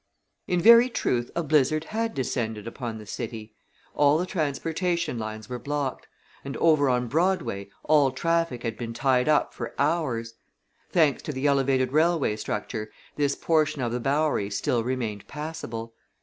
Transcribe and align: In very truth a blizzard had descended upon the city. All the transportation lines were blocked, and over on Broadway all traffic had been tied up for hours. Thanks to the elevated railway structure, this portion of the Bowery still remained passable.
In 0.47 0.59
very 0.59 0.89
truth 0.89 1.29
a 1.35 1.43
blizzard 1.43 1.83
had 1.93 2.15
descended 2.15 2.65
upon 2.65 2.97
the 2.97 3.05
city. 3.05 3.53
All 3.93 4.17
the 4.17 4.25
transportation 4.25 5.19
lines 5.19 5.47
were 5.47 5.59
blocked, 5.59 6.07
and 6.43 6.57
over 6.57 6.89
on 6.89 7.07
Broadway 7.07 7.69
all 7.83 8.09
traffic 8.09 8.63
had 8.63 8.79
been 8.79 8.95
tied 8.95 9.29
up 9.29 9.53
for 9.53 9.75
hours. 9.77 10.33
Thanks 10.89 11.21
to 11.21 11.31
the 11.31 11.45
elevated 11.45 11.91
railway 11.93 12.35
structure, 12.35 12.89
this 13.15 13.35
portion 13.35 13.83
of 13.83 13.91
the 13.91 13.99
Bowery 13.99 14.49
still 14.49 14.83
remained 14.83 15.27
passable. 15.27 15.93